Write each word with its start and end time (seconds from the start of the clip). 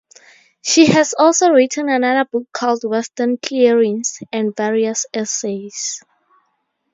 She 0.63 0.87
has 0.87 1.13
also 1.13 1.51
written 1.51 1.87
another 1.87 2.27
book 2.27 2.47
called 2.51 2.83
"Western 2.83 3.37
Clearings" 3.37 4.17
and 4.33 4.51
various 4.57 5.05
essays. 5.13 6.03